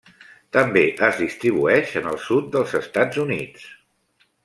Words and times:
També 0.55 0.81
es 1.09 1.19
distribueix 1.25 1.93
en 2.01 2.07
el 2.13 2.17
sud 2.29 2.51
dels 2.57 2.77
Estats 2.83 3.21
Units. 3.29 3.69